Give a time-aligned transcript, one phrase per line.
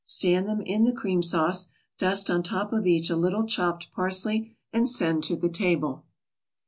[0.03, 1.67] Stand them in the cream sauce,
[1.99, 6.05] dust on top of each a little chopped parsley and send to the table.